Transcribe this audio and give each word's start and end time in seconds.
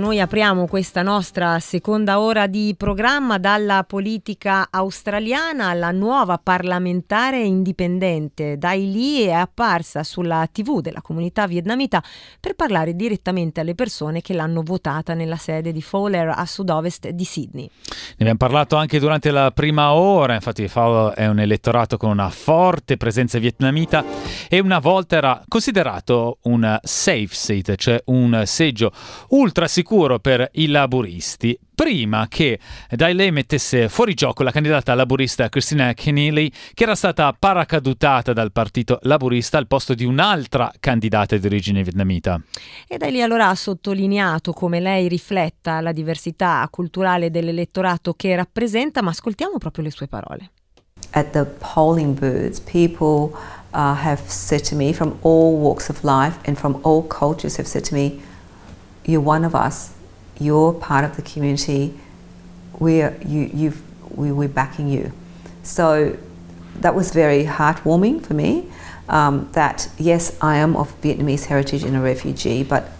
Noi 0.00 0.20
apriamo 0.20 0.68
questa 0.68 1.02
nostra 1.02 1.58
seconda 1.58 2.20
ora 2.20 2.46
di 2.46 2.72
programma 2.78 3.36
dalla 3.36 3.82
politica 3.82 4.68
australiana 4.70 5.70
alla 5.70 5.90
nuova 5.90 6.38
parlamentare 6.40 7.42
indipendente. 7.42 8.58
Dai 8.58 8.92
Lee 8.92 9.26
è 9.26 9.32
apparsa 9.32 10.04
sulla 10.04 10.48
TV 10.52 10.80
della 10.82 11.00
comunità 11.00 11.48
vietnamita 11.48 12.00
per 12.38 12.54
parlare 12.54 12.94
direttamente 12.94 13.58
alle 13.58 13.74
persone 13.74 14.20
che 14.20 14.34
l'hanno 14.34 14.62
votata 14.62 15.14
nella 15.14 15.34
sede 15.34 15.72
di 15.72 15.82
Fowler 15.82 16.28
a 16.28 16.46
sud-ovest 16.46 17.08
di 17.08 17.24
Sydney. 17.24 17.68
Ne 17.90 18.14
abbiamo 18.18 18.36
parlato 18.36 18.76
anche 18.76 19.00
durante 19.00 19.32
la 19.32 19.50
prima 19.50 19.94
ora, 19.94 20.34
infatti 20.34 20.68
Fowler 20.68 21.14
è 21.14 21.26
un 21.26 21.40
elettorato 21.40 21.96
con 21.96 22.10
una 22.10 22.30
forte 22.30 22.96
presenza 22.96 23.40
vietnamita 23.40 24.04
e 24.48 24.60
una 24.60 24.78
volta 24.78 25.16
era 25.16 25.42
considerato 25.48 26.38
un 26.42 26.78
safe 26.84 27.30
seat, 27.32 27.74
cioè 27.74 28.00
un 28.04 28.44
seggio 28.46 28.92
ultra 29.30 29.66
sicuro 29.66 29.86
sicuro 29.88 30.18
per 30.18 30.50
i 30.52 30.66
laburisti 30.66 31.58
prima 31.74 32.26
che 32.28 32.58
Dailey 32.90 33.30
mettesse 33.30 33.88
fuori 33.88 34.12
gioco 34.12 34.42
la 34.42 34.50
candidata 34.50 34.94
laburista 34.94 35.48
Christina 35.48 35.94
Keneally, 35.94 36.52
che 36.74 36.82
era 36.82 36.94
stata 36.94 37.34
paracadutata 37.38 38.34
dal 38.34 38.52
partito 38.52 38.98
laburista 39.02 39.56
al 39.56 39.66
posto 39.66 39.94
di 39.94 40.04
un'altra 40.04 40.70
candidata 40.78 41.38
di 41.38 41.46
origine 41.46 41.82
vietnamita. 41.82 42.38
E 42.86 42.98
Dailey 42.98 43.22
allora 43.22 43.48
ha 43.48 43.54
sottolineato 43.54 44.52
come 44.52 44.78
lei 44.78 45.08
rifletta 45.08 45.80
la 45.80 45.92
diversità 45.92 46.68
culturale 46.70 47.30
dell'elettorato 47.30 48.12
che 48.12 48.36
rappresenta, 48.36 49.00
ma 49.00 49.10
ascoltiamo 49.10 49.56
proprio 49.56 49.84
le 49.84 49.90
sue 49.90 50.06
parole. 50.06 50.50
At 51.12 51.30
the 51.30 51.46
polling 51.46 52.18
booths, 52.18 52.60
people 52.60 53.30
uh, 53.72 53.94
have 53.94 54.20
said 54.26 54.60
to 54.68 54.74
me 54.74 54.92
from 54.92 55.16
all 55.22 55.56
walks 55.56 55.88
of 55.88 56.02
life 56.02 56.36
and 56.44 56.58
from 56.58 56.78
all 56.82 57.06
cultures 57.06 57.56
have 57.56 57.66
said 57.66 57.84
to 57.84 57.94
me, 57.94 58.20
you're 59.08 59.22
one 59.22 59.44
of 59.44 59.54
us. 59.54 59.94
You're 60.38 60.74
part 60.74 61.04
of 61.04 61.16
the 61.16 61.22
community. 61.22 61.98
We're 62.78 63.18
you 63.26 63.50
you've 63.52 63.82
we, 64.16 64.30
we're 64.30 64.48
backing 64.48 64.88
you. 64.88 65.12
So 65.62 66.16
that 66.80 66.94
was 66.94 67.10
very 67.12 67.44
heartwarming 67.44 68.24
for 68.24 68.34
me. 68.34 68.70
Um, 69.08 69.48
that 69.52 69.90
yes, 69.98 70.36
I 70.42 70.58
am 70.58 70.76
of 70.76 70.88
Vietnamese 71.00 71.46
heritage 71.46 71.82
and 71.82 71.96
a 71.96 72.00
refugee, 72.00 72.62
but 72.62 72.90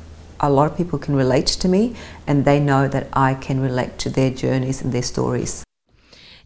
a 0.40 0.50
lot 0.50 0.70
of 0.70 0.76
people 0.76 0.98
can 0.98 1.14
relate 1.14 1.46
to 1.46 1.68
me, 1.68 1.94
and 2.26 2.44
they 2.44 2.58
know 2.58 2.88
that 2.88 3.08
I 3.12 3.34
can 3.34 3.60
relate 3.60 3.98
to 3.98 4.10
their 4.10 4.30
journeys 4.30 4.80
and 4.82 4.92
their 4.92 5.02
stories. 5.02 5.67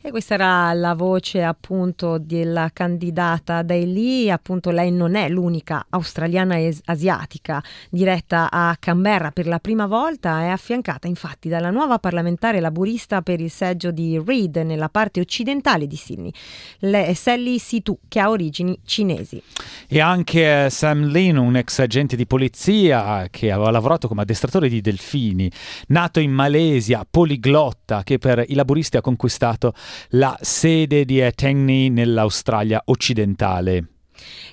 E 0.05 0.11
questa 0.11 0.35
era 0.35 0.73
la 0.73 0.95
voce 0.95 1.45
appunto 1.45 2.19
della 2.19 2.71
candidata 2.73 3.63
Daily, 3.63 4.31
appunto 4.31 4.71
lei 4.71 4.91
non 4.91 5.15
è 5.15 5.29
l'unica 5.29 5.87
australiana 5.91 6.59
es- 6.59 6.81
asiatica 6.87 7.63
diretta 7.89 8.51
a 8.51 8.77
Canberra 8.81 9.31
per 9.31 9.47
la 9.47 9.61
prima 9.61 9.87
volta, 9.87 10.41
è 10.41 10.49
affiancata 10.49 11.07
infatti 11.07 11.49
dalla 11.49 11.71
nuova 11.71 12.01
parlamentare 12.01 12.59
laburista 12.59 13.23
per 13.23 13.41
il 13.41 13.49
seggio 13.49 13.93
di 13.93 14.21
Reed 14.21 14.57
nella 14.57 14.89
parte 14.89 15.21
occidentale 15.21 15.87
di 15.87 15.95
Sydney, 15.95 16.33
le- 16.81 17.15
Sally 17.15 17.61
Situ, 17.61 17.97
che 18.09 18.19
ha 18.19 18.29
origini 18.29 18.77
cinesi. 18.85 19.41
E 19.87 20.01
anche 20.01 20.69
Sam 20.69 21.07
Lin, 21.13 21.37
un 21.37 21.55
ex 21.55 21.79
agente 21.79 22.17
di 22.17 22.27
polizia 22.27 23.29
che 23.31 23.53
aveva 23.53 23.71
lavorato 23.71 24.09
come 24.09 24.23
addestratore 24.23 24.69
di 24.69 24.81
delfini, 24.81 25.49
nato 25.89 26.19
in 26.19 26.33
Malesia, 26.33 27.07
poliglotta, 27.09 28.03
che 28.03 28.19
per 28.19 28.43
i 28.49 28.55
laburisti 28.55 28.97
ha 28.97 29.01
conquistato 29.01 29.73
la 30.11 30.37
sede 30.41 31.05
di 31.05 31.19
Etengni 31.19 31.91
nell'Australia 31.91 32.83
occidentale. 32.87 33.87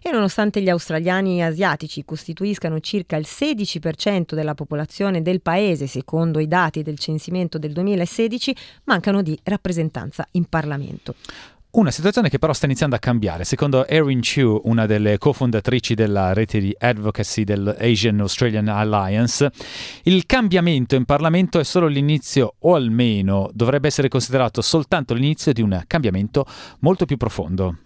E 0.02 0.12
nonostante 0.12 0.62
gli 0.62 0.70
australiani 0.70 1.44
asiatici 1.44 2.04
costituiscano 2.06 2.80
circa 2.80 3.18
il 3.18 3.26
16% 3.28 4.34
della 4.34 4.56
popolazione 4.56 5.22
del 5.22 5.42
paese, 5.42 5.88
secondo 5.88 6.40
i 6.40 6.48
dati 6.48 6.82
del 6.82 6.98
censimento 6.98 7.58
del 7.58 7.74
2016, 7.74 8.56
mancano 8.86 9.22
di 9.22 9.38
rappresentanza 9.44 10.28
in 10.32 10.46
Parlamento. 10.46 11.16
Una 11.72 11.92
situazione 11.92 12.30
che 12.30 12.40
però 12.40 12.52
sta 12.52 12.66
iniziando 12.66 12.96
a 12.96 13.00
cambiare. 13.00 13.44
Secondo 13.44 13.86
Erin 13.86 14.22
Chu, 14.22 14.60
una 14.64 14.88
delle 14.88 15.20
cofondatrici 15.20 15.94
della 15.94 16.34
rete 16.34 16.60
di 16.60 16.76
advocacy 16.76 17.44
dell'Asian 17.44 18.20
Australian 18.22 18.70
Alliance, 18.70 19.52
il 20.04 20.26
cambiamento 20.26 20.96
in 20.96 21.06
Parlamento 21.06 21.60
è 21.60 21.64
solo 21.64 21.86
l'inizio, 21.86 22.56
o 22.58 22.74
almeno 22.74 23.52
dovrebbe 23.54 23.88
essere 23.88 24.08
considerato 24.08 24.64
soltanto 24.64 25.14
l'inizio 25.14 25.54
di 25.54 25.62
un 25.62 25.84
cambiamento 25.86 26.44
molto 26.80 27.06
più 27.06 27.18
profondo. 27.18 27.78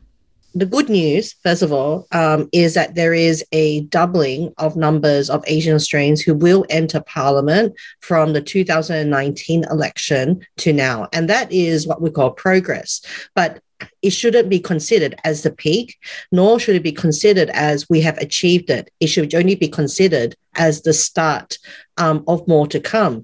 the 0.55 0.65
good 0.65 0.89
news, 0.89 1.33
first 1.41 1.63
of 1.63 1.71
all, 1.71 2.07
um, 2.11 2.47
is 2.51 2.75
that 2.75 2.93
there 2.95 3.13
is 3.13 3.43
a 3.51 3.81
doubling 3.85 4.53
of 4.57 4.75
numbers 4.75 5.29
of 5.29 5.43
Asian 5.47 5.73
Australians 5.73 6.21
who 6.21 6.33
will 6.33 6.65
enter 6.69 7.01
Parliament 7.01 7.73
from 8.01 8.33
the 8.33 8.41
2019 8.41 9.63
election 9.71 10.45
to 10.57 10.71
now. 10.71 11.07
And 11.11 11.27
that 11.29 11.51
is 11.51 11.87
what 11.87 12.01
we 12.01 12.11
call 12.11 12.31
progress. 12.31 13.01
But 13.35 13.61
it 14.01 14.11
shouldn't 14.11 14.49
be 14.49 14.59
considered 14.59 15.15
as 15.23 15.43
the 15.43 15.51
peak, 15.51 15.97
nor 16.31 16.59
should 16.59 16.75
it 16.75 16.83
be 16.83 16.91
considered 16.91 17.49
as 17.49 17.89
we 17.89 18.01
have 18.01 18.17
achieved 18.17 18.69
it. 18.69 18.89
It 18.99 19.07
should 19.07 19.33
only 19.35 19.55
be 19.55 19.67
considered 19.67 20.35
as 20.55 20.81
the 20.81 20.93
start 20.93 21.57
um, 21.97 22.23
of 22.27 22.47
more 22.47 22.67
to 22.67 22.79
come. 22.79 23.23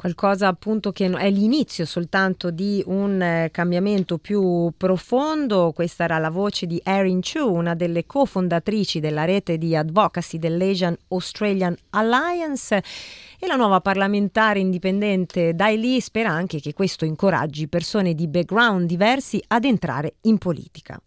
Qualcosa 0.00 0.48
appunto 0.48 0.92
che 0.92 1.10
è 1.10 1.28
l'inizio 1.28 1.84
soltanto 1.84 2.50
di 2.50 2.82
un 2.86 3.20
eh, 3.20 3.50
cambiamento 3.52 4.16
più 4.16 4.72
profondo. 4.74 5.72
Questa 5.74 6.04
era 6.04 6.16
la 6.16 6.30
voce 6.30 6.64
di 6.64 6.80
Erin 6.82 7.20
Chu, 7.20 7.52
una 7.52 7.74
delle 7.74 8.06
cofondatrici 8.06 8.98
della 8.98 9.26
rete 9.26 9.58
di 9.58 9.76
advocacy 9.76 10.38
dell'Asian 10.38 10.96
Australian 11.08 11.76
Alliance. 11.90 12.82
E 13.38 13.46
la 13.46 13.56
nuova 13.56 13.82
parlamentare 13.82 14.58
indipendente 14.58 15.54
Dai 15.54 15.78
Lee 15.78 16.00
spera 16.00 16.30
anche 16.30 16.60
che 16.60 16.72
questo 16.72 17.04
incoraggi 17.04 17.68
persone 17.68 18.14
di 18.14 18.26
background 18.26 18.86
diversi 18.86 19.42
ad 19.48 19.66
entrare 19.66 20.14
in 20.22 20.38
politica. 20.38 20.98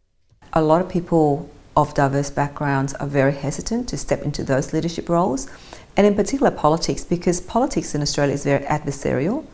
A 0.49 0.61
lot 0.61 0.83
of 0.83 0.91
people 0.91 1.49
of 1.75 1.93
diverse 1.93 2.31
backgrounds 2.31 2.93
are 2.99 3.09
very 3.09 3.35
hesitant 3.41 3.89
to 3.89 3.97
step 3.97 4.23
into 4.23 4.43
those 4.43 4.71
leadership 4.71 5.09
roles. 5.09 5.47
And 5.95 6.07
in 6.07 6.15
particular 6.15 6.51
politics, 6.51 7.03
because 7.03 7.39
politics 7.39 7.93
in 7.93 8.01
Australia 8.01 8.33
is 8.33 8.43
very 8.43 8.65
adversarial 8.65 9.45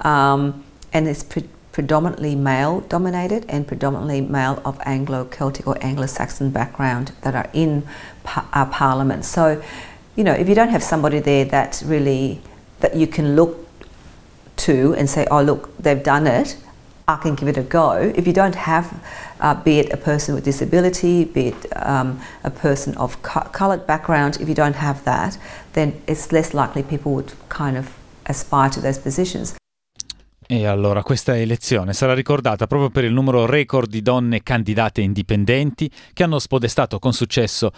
um, 0.00 0.64
and 0.92 1.06
it's 1.06 1.22
pre- 1.22 1.48
predominantly 1.72 2.36
male 2.36 2.80
dominated 2.82 3.44
and 3.48 3.66
predominantly 3.66 4.20
male 4.20 4.62
of 4.64 4.80
Anglo 4.84 5.24
Celtic 5.24 5.66
or 5.66 5.76
Anglo 5.80 6.06
Saxon 6.06 6.50
background 6.50 7.12
that 7.22 7.34
are 7.34 7.50
in 7.52 7.84
par- 8.22 8.46
our 8.52 8.66
parliament. 8.66 9.24
So, 9.24 9.62
you 10.14 10.22
know, 10.22 10.32
if 10.32 10.48
you 10.48 10.54
don't 10.54 10.68
have 10.68 10.82
somebody 10.82 11.18
there 11.18 11.44
that 11.46 11.82
really 11.84 12.40
that 12.80 12.94
you 12.94 13.06
can 13.06 13.34
look 13.34 13.66
to 14.56 14.94
and 14.94 15.10
say, 15.10 15.26
oh, 15.30 15.42
look, 15.42 15.76
they've 15.78 16.02
done 16.02 16.26
it, 16.26 16.56
I 17.06 17.16
can 17.16 17.34
give 17.34 17.48
it 17.48 17.58
a 17.58 17.62
go. 17.62 18.12
If 18.14 18.26
you 18.26 18.32
don't 18.32 18.54
have, 18.54 19.02
uh, 19.40 19.54
be 19.62 19.78
it 19.78 19.92
a 19.92 19.96
person 19.96 20.34
with 20.34 20.44
disability, 20.44 21.24
be 21.24 21.48
it 21.48 21.66
um, 21.76 22.20
a 22.44 22.50
person 22.50 22.96
of 22.96 23.20
co- 23.22 23.48
coloured 23.52 23.86
background, 23.86 24.38
if 24.40 24.48
you 24.48 24.54
don't 24.54 24.76
have 24.76 25.04
that, 25.04 25.36
then 25.74 26.00
it's 26.06 26.32
less 26.32 26.54
likely 26.54 26.82
people 26.82 27.12
would 27.14 27.32
kind 27.50 27.76
of 27.76 27.94
aspire 28.26 28.70
to 28.70 28.80
those 28.80 28.98
positions. 28.98 29.54
E 30.46 30.66
allora 30.66 31.02
questa 31.02 31.38
elezione 31.38 31.94
sarà 31.94 32.12
ricordata 32.12 32.66
proprio 32.66 32.90
per 32.90 33.04
il 33.04 33.12
numero 33.12 33.46
record 33.46 33.88
di 33.88 34.02
donne 34.02 34.42
candidate 34.42 35.00
indipendenti 35.00 35.90
che 36.12 36.22
hanno 36.22 36.38
spodestato 36.38 36.98
con 36.98 37.14
successo 37.14 37.72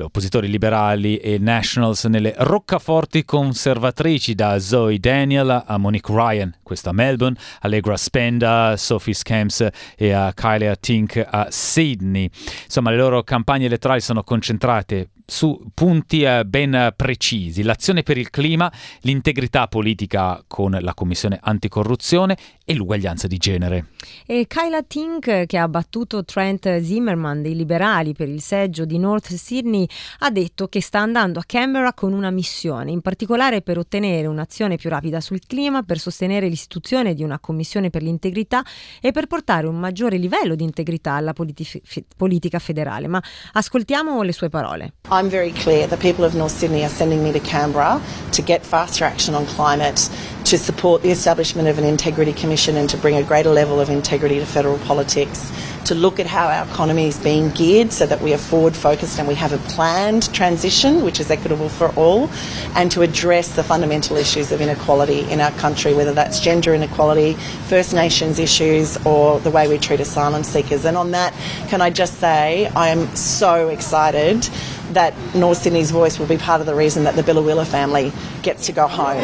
oppositori 0.00 0.48
liberali 0.48 1.18
e 1.18 1.38
nationals 1.38 2.04
nelle 2.04 2.34
roccaforti 2.38 3.24
conservatrici 3.24 4.34
da 4.34 4.58
Zoe 4.58 4.98
Daniel 4.98 5.64
a 5.66 5.76
Monique 5.76 6.14
Ryan, 6.14 6.54
questa 6.62 6.90
a 6.90 6.92
Melbourne, 6.94 7.36
Allegra 7.60 7.98
Spenda, 7.98 8.74
Sophie 8.78 9.14
Scams 9.14 9.68
e 9.94 10.12
a 10.12 10.32
Kylia 10.32 10.74
Tink 10.74 11.22
a 11.28 11.48
Sydney. 11.50 12.30
Insomma, 12.64 12.90
le 12.90 12.96
loro 12.96 13.22
campagne 13.24 13.66
elettorali 13.66 14.00
sono 14.00 14.22
concentrate 14.22 15.10
su 15.26 15.60
punti 15.74 16.22
eh, 16.22 16.44
ben 16.44 16.92
precisi, 16.94 17.64
l'azione 17.64 18.02
per 18.04 18.16
il 18.16 18.30
clima, 18.30 18.72
l'integrità 19.00 19.66
politica 19.66 20.42
con 20.46 20.78
la 20.80 20.94
Commissione 20.94 21.38
anticorruzione 21.42 22.36
e 22.64 22.74
l'uguaglianza 22.74 23.26
di 23.26 23.36
genere. 23.36 23.86
E 24.24 24.46
Kyla 24.46 24.82
Tink, 24.82 25.46
che 25.46 25.58
ha 25.58 25.68
battuto 25.68 26.24
Trent 26.24 26.80
Zimmerman 26.80 27.42
dei 27.42 27.56
liberali 27.56 28.12
per 28.12 28.28
il 28.28 28.40
seggio 28.40 28.84
di 28.84 28.98
North 28.98 29.32
Sydney, 29.34 29.86
ha 30.20 30.30
detto 30.30 30.68
che 30.68 30.80
sta 30.80 31.00
andando 31.00 31.40
a 31.40 31.44
Canberra 31.44 31.92
con 31.92 32.12
una 32.12 32.30
missione, 32.30 32.92
in 32.92 33.00
particolare 33.00 33.62
per 33.62 33.78
ottenere 33.78 34.26
un'azione 34.28 34.76
più 34.76 34.90
rapida 34.90 35.20
sul 35.20 35.40
clima, 35.46 35.82
per 35.82 35.98
sostenere 35.98 36.48
l'istituzione 36.48 37.14
di 37.14 37.24
una 37.24 37.40
commissione 37.40 37.90
per 37.90 38.02
l'integrità 38.02 38.64
e 39.00 39.10
per 39.10 39.26
portare 39.26 39.66
un 39.66 39.76
maggiore 39.76 40.16
livello 40.18 40.54
di 40.54 40.62
integrità 40.62 41.14
alla 41.14 41.32
politi- 41.32 41.82
politica 42.16 42.58
federale. 42.60 43.08
Ma 43.08 43.22
ascoltiamo 43.52 44.22
le 44.22 44.32
sue 44.32 44.48
parole. 44.48 44.94
I'm 45.16 45.30
very 45.30 45.52
clear 45.52 45.86
the 45.86 45.96
people 45.96 46.26
of 46.26 46.34
North 46.34 46.52
Sydney 46.52 46.84
are 46.84 46.90
sending 46.90 47.24
me 47.24 47.32
to 47.32 47.40
Canberra 47.40 48.02
to 48.32 48.42
get 48.42 48.66
faster 48.66 49.02
action 49.06 49.34
on 49.34 49.46
climate, 49.46 50.10
to 50.44 50.58
support 50.58 51.00
the 51.00 51.10
establishment 51.10 51.68
of 51.68 51.78
an 51.78 51.84
integrity 51.84 52.34
commission 52.34 52.76
and 52.76 52.86
to 52.90 52.98
bring 52.98 53.16
a 53.16 53.22
greater 53.22 53.48
level 53.48 53.80
of 53.80 53.88
integrity 53.88 54.38
to 54.38 54.44
federal 54.44 54.76
politics, 54.80 55.50
to 55.86 55.94
look 55.94 56.20
at 56.20 56.26
how 56.26 56.48
our 56.48 56.66
economy 56.66 57.06
is 57.06 57.18
being 57.18 57.48
geared 57.52 57.92
so 57.92 58.04
that 58.04 58.20
we 58.20 58.34
are 58.34 58.38
forward 58.38 58.76
focused 58.76 59.18
and 59.18 59.26
we 59.26 59.34
have 59.34 59.54
a 59.54 59.58
planned 59.70 60.30
transition 60.34 61.02
which 61.02 61.18
is 61.18 61.30
equitable 61.30 61.70
for 61.70 61.88
all, 61.94 62.28
and 62.74 62.90
to 62.90 63.00
address 63.00 63.56
the 63.56 63.62
fundamental 63.62 64.18
issues 64.18 64.52
of 64.52 64.60
inequality 64.60 65.20
in 65.30 65.40
our 65.40 65.52
country, 65.52 65.94
whether 65.94 66.12
that's 66.12 66.40
gender 66.40 66.74
inequality, 66.74 67.32
First 67.68 67.94
Nations 67.94 68.38
issues, 68.38 68.98
or 69.06 69.40
the 69.40 69.50
way 69.50 69.66
we 69.66 69.78
treat 69.78 70.00
asylum 70.00 70.44
seekers. 70.44 70.84
And 70.84 70.94
on 70.94 71.12
that, 71.12 71.32
can 71.68 71.80
I 71.80 71.88
just 71.88 72.18
say 72.20 72.66
I 72.76 72.88
am 72.88 73.16
so 73.16 73.70
excited 73.70 74.46
that 74.92 75.14
North 75.34 75.58
Sydney's 75.58 75.90
voice 75.90 76.18
will 76.18 76.26
be 76.26 76.38
part 76.38 76.60
of 76.60 76.66
the 76.66 76.74
reason 76.74 77.04
that 77.04 77.16
the 77.16 77.22
Billawilla 77.22 77.66
family 77.66 78.12
gets 78.42 78.66
to 78.66 78.72
go 78.72 78.86
home. 78.86 79.22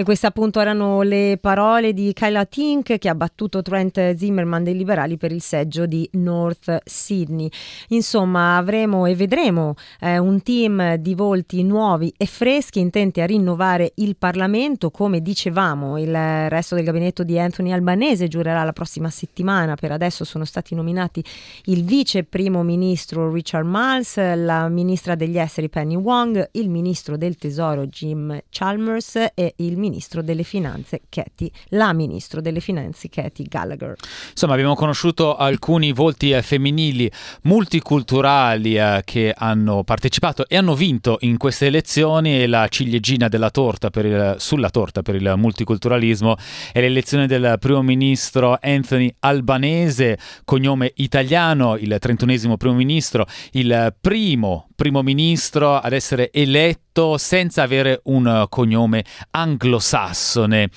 E 0.00 0.02
queste 0.02 0.26
appunto 0.26 0.60
erano 0.60 1.02
le 1.02 1.36
parole 1.38 1.92
di 1.92 2.14
Kyla 2.14 2.46
Tink 2.46 2.96
che 2.96 3.08
ha 3.10 3.14
battuto 3.14 3.60
Trent 3.60 4.14
Zimmerman 4.14 4.64
dei 4.64 4.74
liberali 4.74 5.18
per 5.18 5.30
il 5.30 5.42
seggio 5.42 5.84
di 5.84 6.08
North 6.12 6.78
Sydney. 6.86 7.50
Insomma, 7.88 8.56
avremo 8.56 9.04
e 9.04 9.14
vedremo 9.14 9.74
eh, 10.00 10.16
un 10.16 10.40
team 10.40 10.94
di 10.94 11.14
volti 11.14 11.62
nuovi 11.64 12.10
e 12.16 12.24
freschi 12.24 12.80
intenti 12.80 13.20
a 13.20 13.26
rinnovare 13.26 13.92
il 13.96 14.16
Parlamento. 14.16 14.90
Come 14.90 15.20
dicevamo, 15.20 15.98
il 15.98 16.48
resto 16.48 16.76
del 16.76 16.84
gabinetto 16.84 17.22
di 17.22 17.38
Anthony 17.38 17.70
Albanese 17.70 18.26
giurerà 18.26 18.64
la 18.64 18.72
prossima 18.72 19.10
settimana. 19.10 19.74
Per 19.74 19.92
adesso 19.92 20.24
sono 20.24 20.46
stati 20.46 20.74
nominati 20.74 21.22
il 21.64 21.84
vice 21.84 22.24
primo 22.24 22.62
ministro 22.62 23.30
Richard 23.30 23.66
Miles, 23.68 24.16
la 24.16 24.66
ministra 24.68 25.14
degli 25.14 25.36
esteri 25.36 25.68
Penny 25.68 25.96
Wong, 25.96 26.48
il 26.52 26.70
ministro 26.70 27.18
del 27.18 27.36
tesoro 27.36 27.86
Jim 27.86 28.44
Chalmers 28.48 29.16
e 29.34 29.52
il 29.56 29.72
ministro 29.72 29.88
delle 30.22 30.42
finanze 30.42 31.02
Katie, 31.08 31.50
la 31.70 31.92
ministro 31.92 32.40
delle 32.40 32.60
finanze 32.60 33.08
Katie 33.08 33.46
Gallagher. 33.48 33.94
Insomma, 34.30 34.54
abbiamo 34.54 34.74
conosciuto 34.74 35.36
alcuni 35.36 35.92
volti 35.92 36.30
eh, 36.30 36.42
femminili 36.42 37.10
multiculturali 37.42 38.76
eh, 38.76 39.02
che 39.04 39.34
hanno 39.36 39.84
partecipato 39.84 40.46
e 40.48 40.56
hanno 40.56 40.74
vinto 40.74 41.18
in 41.20 41.36
queste 41.36 41.66
elezioni 41.66 42.40
e 42.40 42.46
la 42.46 42.66
ciliegina 42.68 43.28
torta 43.50 43.90
il, 44.06 44.34
sulla 44.38 44.70
torta 44.70 45.02
per 45.02 45.14
il 45.16 45.34
multiculturalismo 45.36 46.36
è 46.72 46.80
l'elezione 46.80 47.26
del 47.26 47.56
primo 47.58 47.82
ministro 47.82 48.58
Anthony 48.60 49.12
Albanese, 49.20 50.18
cognome 50.44 50.92
italiano, 50.96 51.76
il 51.76 51.96
31esimo 52.00 52.56
primo 52.56 52.74
ministro, 52.74 53.26
il 53.52 53.94
primo 54.00 54.69
primo 54.80 55.02
ministro 55.02 55.76
ad 55.76 55.92
essere 55.92 56.30
eletto 56.32 57.18
senza 57.18 57.60
avere 57.60 58.00
un 58.04 58.46
cognome 58.48 59.04
anglosassone. 59.32 60.70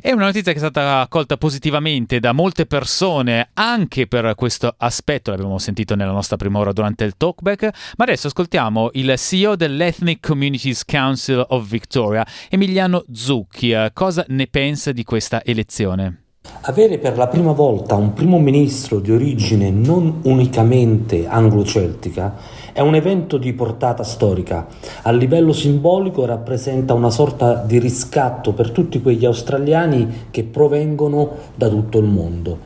È 0.00 0.12
una 0.12 0.26
notizia 0.26 0.52
che 0.52 0.58
è 0.58 0.60
stata 0.60 1.00
accolta 1.00 1.36
positivamente 1.36 2.20
da 2.20 2.30
molte 2.30 2.66
persone 2.66 3.50
anche 3.54 4.06
per 4.06 4.36
questo 4.36 4.72
aspetto, 4.78 5.32
l'abbiamo 5.32 5.58
sentito 5.58 5.96
nella 5.96 6.12
nostra 6.12 6.36
prima 6.36 6.60
ora 6.60 6.70
durante 6.70 7.02
il 7.02 7.16
talkback, 7.16 7.62
ma 7.96 8.04
adesso 8.04 8.28
ascoltiamo 8.28 8.90
il 8.92 9.12
CEO 9.16 9.56
dell'Ethnic 9.56 10.24
Communities 10.24 10.84
Council 10.84 11.44
of 11.48 11.68
Victoria, 11.68 12.24
Emiliano 12.48 13.04
Zucchi. 13.12 13.74
Cosa 13.92 14.24
ne 14.28 14.46
pensa 14.46 14.92
di 14.92 15.02
questa 15.02 15.42
elezione? 15.44 16.27
Avere 16.62 16.98
per 16.98 17.16
la 17.16 17.28
prima 17.28 17.52
volta 17.52 17.94
un 17.94 18.12
primo 18.12 18.38
ministro 18.38 19.00
di 19.00 19.10
origine 19.10 19.70
non 19.70 20.20
unicamente 20.24 21.26
anglo-celtica 21.26 22.34
è 22.72 22.80
un 22.80 22.94
evento 22.94 23.38
di 23.38 23.54
portata 23.54 24.02
storica. 24.02 24.66
A 25.02 25.10
livello 25.10 25.52
simbolico 25.52 26.26
rappresenta 26.26 26.92
una 26.94 27.10
sorta 27.10 27.54
di 27.54 27.78
riscatto 27.78 28.52
per 28.52 28.70
tutti 28.70 29.00
quegli 29.00 29.24
australiani 29.24 30.26
che 30.30 30.44
provengono 30.44 31.30
da 31.54 31.68
tutto 31.68 31.98
il 31.98 32.06
mondo. 32.06 32.58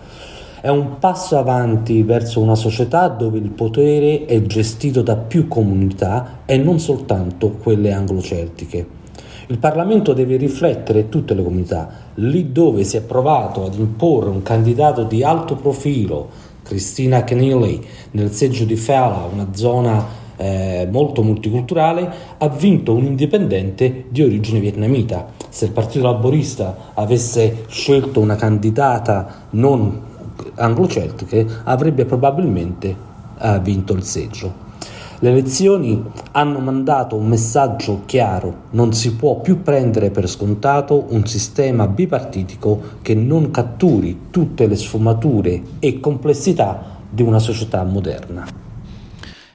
È 0.60 0.68
un 0.68 0.98
passo 0.98 1.38
avanti 1.38 2.02
verso 2.02 2.40
una 2.40 2.56
società 2.56 3.08
dove 3.08 3.38
il 3.38 3.50
potere 3.50 4.24
è 4.24 4.42
gestito 4.42 5.02
da 5.02 5.16
più 5.16 5.48
comunità 5.48 6.40
e 6.44 6.56
non 6.56 6.80
soltanto 6.80 7.50
quelle 7.50 7.92
anglo-celtiche. 7.92 9.01
Il 9.48 9.58
Parlamento 9.58 10.12
deve 10.12 10.36
riflettere 10.36 11.08
tutte 11.08 11.34
le 11.34 11.42
comunità. 11.42 11.88
Lì 12.14 12.52
dove 12.52 12.84
si 12.84 12.96
è 12.96 13.02
provato 13.02 13.64
ad 13.64 13.74
imporre 13.74 14.30
un 14.30 14.42
candidato 14.42 15.02
di 15.02 15.24
alto 15.24 15.56
profilo 15.56 16.28
Christina 16.62 17.24
Keneally 17.24 17.84
nel 18.12 18.30
seggio 18.30 18.64
di 18.64 18.76
Fala, 18.76 19.28
una 19.30 19.48
zona 19.52 20.20
eh, 20.36 20.88
molto 20.90 21.22
multiculturale, 21.22 22.10
ha 22.38 22.48
vinto 22.48 22.94
un 22.94 23.04
indipendente 23.04 24.04
di 24.08 24.22
origine 24.22 24.60
vietnamita. 24.60 25.26
Se 25.48 25.66
il 25.66 25.72
Partito 25.72 26.04
Laborista 26.04 26.92
avesse 26.94 27.64
scelto 27.68 28.20
una 28.20 28.36
candidata 28.36 29.46
non 29.50 30.00
anglo-celtiche, 30.54 31.46
avrebbe 31.64 32.04
probabilmente 32.04 32.96
eh, 33.40 33.60
vinto 33.60 33.92
il 33.92 34.04
seggio. 34.04 34.70
Le 35.22 35.30
elezioni 35.30 36.02
hanno 36.32 36.58
mandato 36.58 37.14
un 37.14 37.28
messaggio 37.28 38.02
chiaro, 38.06 38.62
non 38.70 38.92
si 38.92 39.14
può 39.14 39.40
più 39.40 39.62
prendere 39.62 40.10
per 40.10 40.28
scontato 40.28 41.04
un 41.10 41.24
sistema 41.26 41.86
bipartitico 41.86 42.98
che 43.02 43.14
non 43.14 43.52
catturi 43.52 44.22
tutte 44.30 44.66
le 44.66 44.74
sfumature 44.74 45.62
e 45.78 46.00
complessità 46.00 46.98
di 47.08 47.22
una 47.22 47.38
società 47.38 47.84
moderna. 47.84 48.61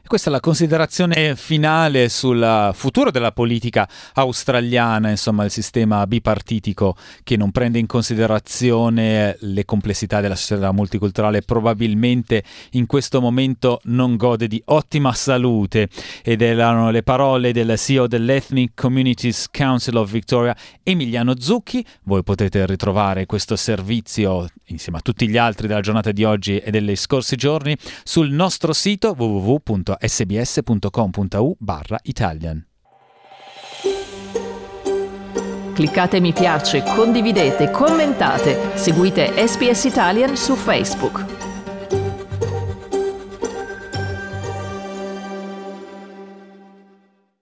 Questa 0.07 0.29
è 0.29 0.31
la 0.31 0.39
considerazione 0.39 1.35
finale 1.35 2.07
sul 2.07 2.71
futuro 2.73 3.11
della 3.11 3.33
politica 3.33 3.85
australiana, 4.13 5.09
insomma 5.09 5.43
il 5.43 5.51
sistema 5.51 6.07
bipartitico 6.07 6.95
che 7.25 7.35
non 7.35 7.51
prende 7.51 7.77
in 7.77 7.87
considerazione 7.87 9.35
le 9.37 9.65
complessità 9.65 10.21
della 10.21 10.37
società 10.37 10.71
multiculturale 10.71 11.41
probabilmente 11.41 12.41
in 12.71 12.85
questo 12.85 13.19
momento 13.19 13.81
non 13.83 14.15
gode 14.15 14.47
di 14.47 14.61
ottima 14.67 15.11
salute 15.11 15.89
ed 16.23 16.41
erano 16.41 16.89
le 16.89 17.03
parole 17.03 17.51
del 17.51 17.77
CEO 17.77 18.07
dell'Ethnic 18.07 18.71
Communities 18.75 19.49
Council 19.51 19.97
of 19.97 20.09
Victoria 20.09 20.55
Emiliano 20.83 21.37
Zucchi. 21.37 21.85
Voi 22.03 22.23
potete 22.23 22.65
ritrovare 22.65 23.25
questo 23.25 23.57
servizio 23.57 24.47
insieme 24.67 24.99
a 24.99 25.01
tutti 25.01 25.27
gli 25.27 25.37
altri 25.37 25.67
della 25.67 25.81
giornata 25.81 26.13
di 26.13 26.23
oggi 26.23 26.59
e 26.59 26.71
degli 26.71 26.95
scorsi 26.95 27.35
giorni 27.35 27.75
sul 28.05 28.31
nostro 28.31 28.71
sito 28.71 29.13
www 29.17 29.95
sbs.com.au 29.99 31.55
barra 31.59 31.99
Italian. 32.03 32.67
Cliccate 35.73 36.19
mi 36.19 36.33
piace, 36.33 36.81
condividete, 36.81 37.69
commentate, 37.69 38.75
seguite 38.75 39.45
SBS 39.45 39.83
Italian 39.83 40.35
su 40.35 40.55
Facebook. 40.55 41.36